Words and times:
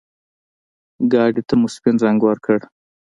ګاډي 1.11 1.41
ته 1.47 1.53
مو 1.59 1.67
سپين 1.75 1.95
رنګ 2.05 2.19
ورکړ. 2.23 2.59